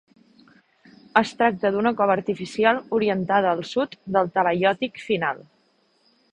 [1.21, 5.47] Es tracta d'una cova artificial orientada al sud del talaiòtic final.